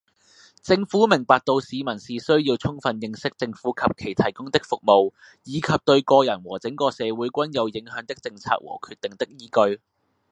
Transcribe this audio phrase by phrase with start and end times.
[0.63, 9.79] 政府明白到市民是需要充分認識政府及其提供的服務，以及對個人和整個社會均有影響的政策和決定的依據